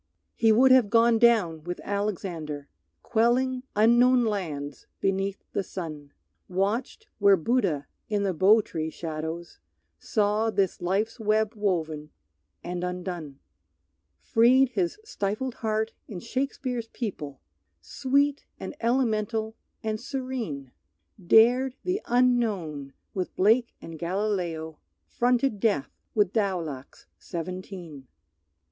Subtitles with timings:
[0.33, 2.67] He would have gone down with Alexander,
[3.03, 6.11] Quelling unknown lands beneath the sun;
[6.49, 9.59] Watched where Buddha in the Bo tree shadows
[9.99, 12.09] Saw this life's web woven
[12.63, 13.37] and undone;
[14.17, 17.39] Freed his stifled heart in Shakespeare's people,
[17.79, 20.71] Sweet and elemental and serene;
[21.23, 28.07] Dared the unknown with Blake and Galileo; Fronted death with Daulac's seventeen.